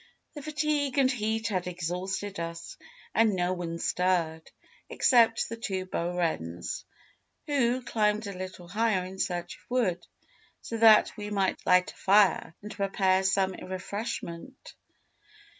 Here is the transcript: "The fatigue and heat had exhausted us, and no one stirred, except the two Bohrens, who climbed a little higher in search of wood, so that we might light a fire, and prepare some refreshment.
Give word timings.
"The 0.33 0.41
fatigue 0.41 0.97
and 0.97 1.11
heat 1.11 1.49
had 1.49 1.67
exhausted 1.67 2.39
us, 2.39 2.75
and 3.13 3.35
no 3.35 3.53
one 3.53 3.77
stirred, 3.77 4.49
except 4.89 5.47
the 5.47 5.57
two 5.57 5.85
Bohrens, 5.85 6.85
who 7.45 7.83
climbed 7.83 8.25
a 8.25 8.33
little 8.33 8.67
higher 8.67 9.05
in 9.05 9.19
search 9.19 9.57
of 9.57 9.61
wood, 9.69 10.07
so 10.59 10.77
that 10.77 11.15
we 11.17 11.29
might 11.29 11.63
light 11.67 11.91
a 11.91 11.95
fire, 11.95 12.55
and 12.63 12.73
prepare 12.75 13.21
some 13.21 13.51
refreshment. 13.51 14.73